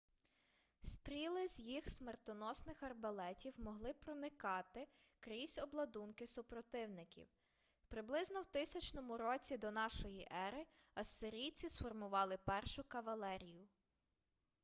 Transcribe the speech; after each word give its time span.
стріли 0.81 1.47
з 1.47 1.59
їх 1.59 1.89
смертоносних 1.89 2.83
арбалетів 2.83 3.59
могли 3.59 3.93
проникати 3.93 4.87
крізь 5.19 5.59
обладунки 5.63 6.27
супротивників 6.27 7.27
приблизно 7.89 8.41
в 8.41 8.45
1000 8.51 9.01
році 9.17 9.57
до 9.57 9.71
нашої 9.71 10.27
ери 10.47 10.65
ассирійці 10.95 11.69
сформували 11.69 12.37
першу 12.45 12.83
кавалерію 12.83 13.67